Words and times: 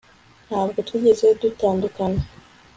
Ntabwo 0.47 0.77
twigeze 0.87 1.25
dutandukana 1.41 2.21